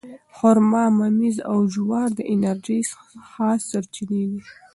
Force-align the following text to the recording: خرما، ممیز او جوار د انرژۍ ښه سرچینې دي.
خرما، 0.35 0.83
ممیز 0.99 1.37
او 1.51 1.57
جوار 1.73 2.09
د 2.17 2.19
انرژۍ 2.33 2.79
ښه 3.29 3.49
سرچینې 3.69 4.23
دي. 4.31 4.41